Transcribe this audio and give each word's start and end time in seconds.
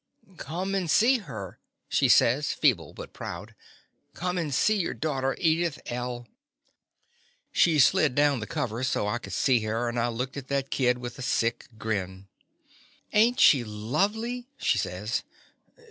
"Come 0.37 0.73
and 0.73 0.89
see 0.89 1.19
her," 1.19 1.59
she 1.87 2.09
says, 2.09 2.53
feeble 2.53 2.91
but 2.91 3.13
proud. 3.13 3.53
"Come 4.15 4.39
and 4.39 4.51
see 4.51 4.77
your 4.77 4.95
daughter, 4.95 5.35
Edith 5.37 5.79
L." 5.85 6.27
She 7.51 7.77
slid 7.77 8.15
down 8.15 8.39
the 8.39 8.47
covers 8.47 8.87
so 8.87 9.07
I 9.07 9.19
could 9.19 9.33
see 9.33 9.59
her, 9.59 9.87
and 9.87 9.99
I 9.99 10.07
looked 10.07 10.37
at 10.37 10.47
that 10.47 10.71
kid 10.71 10.97
with 10.97 11.19
a 11.19 11.21
sick 11.21 11.67
grin. 11.77 12.27
"Ain*t 13.13 13.39
she 13.39 13.63
lovely?" 13.63 14.47
she 14.57 14.79
says. 14.79 15.21